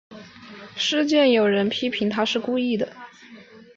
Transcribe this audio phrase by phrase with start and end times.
[0.77, 2.75] 事件有人批评她是故意。